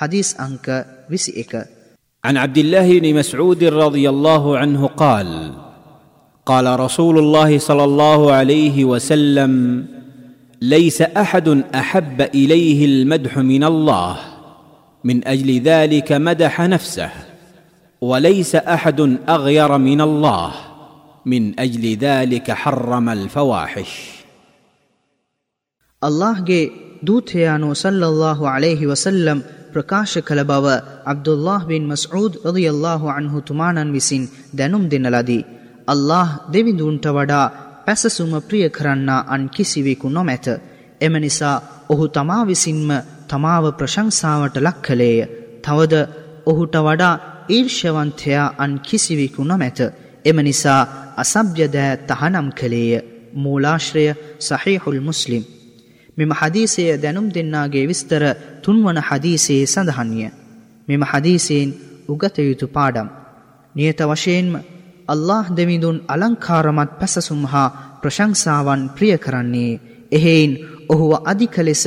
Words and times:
حديث 0.00 0.40
أنك 0.40 0.86
بسئك. 1.12 1.52
عن 2.24 2.36
عبد 2.36 2.58
الله 2.58 2.98
بن 2.98 3.14
مسعود 3.14 3.64
رضي 3.64 4.08
الله 4.08 4.58
عنه 4.58 4.86
قال 4.86 5.52
قال 6.46 6.80
رسول 6.80 7.18
الله 7.18 7.58
صلى 7.58 7.84
الله 7.84 8.32
عليه 8.32 8.84
وسلم 8.84 9.52
ليس 10.62 11.02
أحد 11.02 11.64
أحب 11.74 12.20
إليه 12.20 12.84
المدح 12.84 13.38
من 13.38 13.64
الله 13.64 14.16
من 15.04 15.28
أجل 15.28 15.60
ذلك 15.60 16.12
مدح 16.12 16.60
نفسه 16.60 17.10
وليس 18.00 18.56
أحد 18.56 19.00
أغير 19.28 19.78
من 19.78 20.00
الله 20.00 20.52
من 21.26 21.60
أجل 21.60 21.96
ذلك 21.96 22.50
حرم 22.50 23.08
الفواحش. 23.08 23.92
الله 26.04 26.40
جي 26.40 26.72
دوتيانو 27.02 27.74
صلى 27.74 28.06
الله 28.06 28.48
عليه 28.48 28.86
وسلم 28.86 29.59
ප්‍රකාශ 29.72 30.16
කළ 30.20 30.42
බව 30.44 30.66
අබ්දුල්له 31.04 31.60
බින් 31.66 31.84
මස්ූද් 31.84 32.32
රදියල්له 32.46 33.02
අන්හු 33.10 33.38
තුමානන් 33.40 33.92
විසින් 33.92 34.22
දැනුම් 34.54 34.84
දෙනලදී. 34.88 35.48
අල්له 35.88 36.28
දෙවිඳුන්ට 36.52 37.06
වඩා 37.08 37.52
පැසසුම 37.86 38.32
ප්‍රිය 38.40 38.66
කරන්නා 38.68 39.26
අන් 39.26 39.42
කිසිවෙකු 39.48 40.08
නොමැත. 40.08 40.46
එම 41.00 41.14
නිසා 41.16 41.62
ඔහු 41.88 42.04
තමා 42.08 42.42
විසින්ම 42.44 42.90
තමාව 43.28 43.64
ප්‍රශංසාවට 43.72 44.56
ලක් 44.58 44.78
කළේය. 44.82 45.18
තවද 45.64 45.94
ඔහුට 46.46 46.74
වඩා 46.78 47.20
ඊර්ෂවන්තයා 47.48 48.54
අන් 48.58 48.72
කිසිවෙකු 48.80 49.42
නොමැත. 49.44 49.78
එම 50.24 50.38
නිසා 50.40 50.82
අසභ්‍යදෑ 51.16 51.92
තහනම් 52.08 52.48
කළේය. 52.52 52.92
මූලාශ්‍රය 53.34 54.04
සහිහුල් 54.40 55.00
මුස්ලිම්. 55.00 55.42
මෙම 56.20 56.32
හදීසය 56.32 56.84
දැනුම් 56.96 57.26
දෙන්නාගේ 57.28 57.84
විස්තර 57.86 58.22
තුන්වන 58.62 58.98
හදීසයේ 59.00 59.64
සඳහන්ය. 59.66 60.26
මෙම 60.88 61.02
හදීසයෙන් 61.02 61.70
උගත 62.08 62.36
යුතු 62.40 62.66
පාඩම්. 62.68 63.08
නියත 63.74 64.00
වශයෙන්ම 64.02 64.54
අල්له 65.08 65.46
දෙමිඳුන් 65.50 65.96
අලංකාරමත් 66.06 66.92
පැසසුම් 67.00 67.42
හා 67.44 67.74
ප්‍රශංසාවන් 68.00 68.82
ප්‍රිය 68.90 69.16
කරන්නේ. 69.18 69.80
එහෙයින් 70.12 70.52
ඔහුව 70.88 71.12
අධික 71.22 71.56
ලෙස 71.58 71.84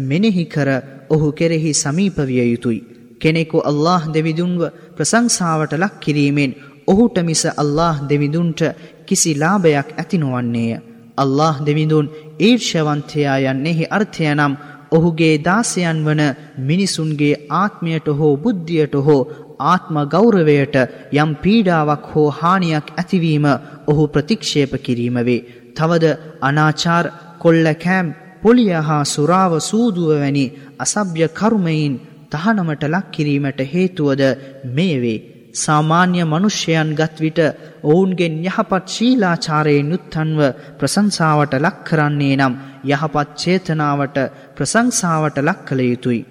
මෙනෙහි 0.00 0.44
කර 0.46 0.68
ඔහු 1.10 1.26
කෙරෙහි 1.32 1.70
සමීපවිය 1.74 2.44
යුතුයි. 2.44 2.86
කෙනෙකු 3.20 3.58
අල්له 3.60 4.02
දෙවිදුන්ව 4.08 4.62
ප්‍රසංසාවට 4.96 5.72
ලක් 5.74 5.94
කිරීමෙන් 6.00 6.52
ඔහුට 6.86 7.16
මිස 7.20 7.42
අල්له 7.54 7.94
දෙවිදුන්ට 8.02 8.60
කිසි 9.06 9.30
ලාභයක් 9.34 9.88
ඇතිනුවන්නේය. 9.92 10.93
අල්له 11.18 11.54
දෙවිඳුන් 11.60 12.12
ඊර්ෂවන්තයා 12.40 13.38
යන්නෙහි 13.44 13.90
අර්ථය 13.90 14.24
නම් 14.30 14.54
ඔහුගේ 14.90 15.34
දාසයන් 15.40 15.98
වන 16.06 16.22
මිනිසුන්ගේ 16.60 17.40
ආත්මයට 17.52 18.06
හෝ 18.12 18.32
බුද්ධියට 18.36 18.94
හෝ 19.00 19.20
ආත්ම 19.64 19.96
ගෞරවයට 20.06 20.76
යම් 21.14 21.30
පීඩාවක් 21.36 22.04
හෝ 22.12 22.28
හානියක් 22.30 22.86
ඇතිවීම 22.92 23.46
ඔහු 23.86 24.02
ප්‍රතික්ෂේප 24.08 24.72
කිරීම 24.78 25.18
වේ. 25.20 25.44
තවද 25.74 26.04
අනාචාර් 26.40 27.06
කොල්ලකෑම් 27.38 28.08
පොලිය 28.42 28.72
හා 28.80 29.04
සුරාව 29.06 29.52
සූදුව 29.60 30.10
වැනි 30.14 30.46
අසභ්‍ය 30.78 31.26
කරුමයින් 31.30 31.94
තහනමට 32.32 32.82
ලක් 32.84 33.06
කිරීමට 33.10 33.60
හේතුවද 33.72 34.22
මේ 34.66 34.96
වේ. 34.98 35.33
සාමාන්‍ය 35.54 36.20
මනුෂ්‍යයන් 36.24 36.90
ගත් 36.94 37.16
විට 37.18 37.40
ඔවුන්ගෙන් 37.84 38.34
යහපත් 38.42 38.84
ශීලාචාරයෙන් 38.88 39.92
යුත්තන්ව 39.92 40.40
ප්‍රසංසාවට 40.78 41.54
ලක් 41.56 41.78
කරන්නේ 41.84 42.36
නම් 42.36 42.54
යහපත් 42.86 43.28
චේතනාවට 43.36 44.18
ප්‍රසංසාවට 44.56 45.38
ලක් 45.40 45.60
කළ 45.66 45.82
යුතුයි. 45.82 46.22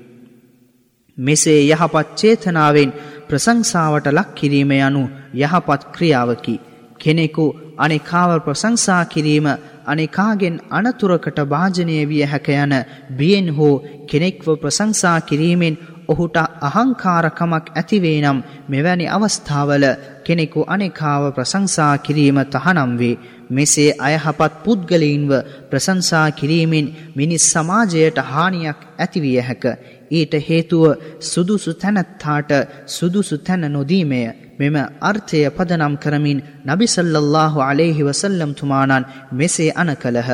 මෙසේ 1.17 1.61
යහපත් 1.66 2.07
චේතනාවෙන් 2.16 2.91
ප්‍රසංසාවට 3.27 4.07
ලක් 4.09 4.29
කිරීම 4.33 4.71
යනු 4.79 5.03
යහපත් 5.35 5.81
ක්‍රියාවකි. 5.91 6.55
කෙනෙකු 6.99 7.45
අනෙකාව 7.77 8.31
ප්‍රසංසා 8.39 9.03
කිරීම 9.05 9.47
අනෙකාගෙන් 9.85 10.56
අනතුරකට 10.72 11.39
භාජනය 11.45 11.97
විය 12.06 12.23
හැක 12.23 12.47
යන 12.56 12.73
බියෙන් 13.12 13.47
හෝ 13.50 13.73
කෙනෙක්ව 14.07 14.47
ප්‍රසංසා 14.57 15.19
කිරීමෙන් 15.22 15.79
ඔහුට 16.08 16.38
අහංකාරකමක් 16.62 17.66
ඇතිවේ 17.72 18.18
නම් 18.22 18.40
මෙවැනි 18.69 19.06
අවස්ථාවල 19.09 19.86
කෙනෙකු 20.24 20.62
අනෙකාව 20.68 21.24
ප්‍රසංසා 21.31 21.94
කිරීම 22.00 22.38
තහනම් 22.47 22.91
වේ. 23.00 23.19
මෙසේ 23.50 23.90
අයහපත් 24.00 24.53
පුද්ගලයින්ව 24.63 25.31
ප්‍රසංසා 25.69 26.28
කිරීමෙන් 26.31 26.88
මිනිස් 27.16 27.46
සමාජයට 27.52 28.18
හානියක් 28.25 28.80
ඇතිවිය 28.97 29.40
හැක. 29.42 29.63
ඊට 30.12 30.34
හේතුව 30.42 30.84
සුදුසු 31.22 31.72
තැනැත්තාට 31.75 32.52
සුදුසු 32.88 33.38
තැන 33.40 33.66
නොදීමය. 33.69 34.22
මෙම 34.59 34.75
අර්ථය 35.02 35.40
පදනම් 35.50 35.96
කරමින් 35.97 36.44
නබිසල්ලල්له 36.68 37.53
අලෙහි 37.62 38.02
වසල්ලම් 38.02 38.52
තුමානන් 38.53 39.08
මෙසේ 39.34 39.72
අන 39.74 39.92
කළහ. 39.96 40.31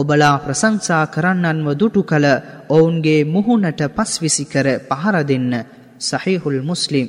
ඔබලා 0.00 0.36
ප්‍රසංසා 0.38 1.04
කරන්නන්ව 1.06 1.68
දුටු 1.74 2.02
කළ 2.02 2.26
ඔවුන්ගේ 2.68 3.20
මුහුණට 3.26 3.80
පස්විසි 3.90 4.44
කර 4.44 4.66
පහර 4.88 5.16
දෙන්න 5.24 5.52
සහිහුල් 6.00 6.58
මුස්ලිම්. 6.62 7.06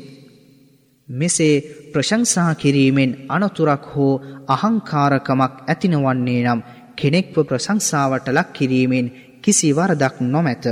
මෙසේ 1.10 1.56
ප්‍රශංසා 1.92 2.52
කිරීමෙන් 2.56 3.12
අනතුරක් 3.30 3.86
හෝ 3.92 4.14
අහංකාරකමක් 4.48 5.54
ඇතිනවන්නේ 5.64 6.42
නම් 6.46 6.62
කෙනෙක්ව 6.96 7.36
ප්‍රශංසාවට 7.42 8.28
ලක් 8.30 8.50
කිරීමෙන් 8.54 9.08
කිසි 9.42 9.70
වරදක් 9.72 10.16
නොමැත. 10.24 10.66